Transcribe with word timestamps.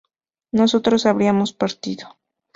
nosotros 0.51 1.05
habríamos 1.05 1.53
partido 1.53 2.17